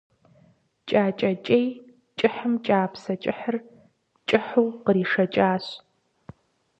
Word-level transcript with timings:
Кӏакӏэ 0.89 1.31
кӏей 1.45 1.67
кӏыхьым 2.17 2.53
кӏапсэ 2.65 3.13
кӏыхьыр 3.23 3.55
кӏыхьу 4.27 4.67
къришэкӏащ. 4.85 5.65